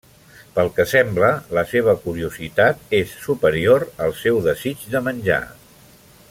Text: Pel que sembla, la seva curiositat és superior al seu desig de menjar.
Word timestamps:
Pel 0.53 0.69
que 0.77 0.85
sembla, 0.93 1.29
la 1.57 1.63
seva 1.73 1.95
curiositat 2.07 2.97
és 3.01 3.13
superior 3.27 3.87
al 4.07 4.17
seu 4.23 4.41
desig 4.49 4.89
de 4.97 5.05
menjar. 5.11 5.41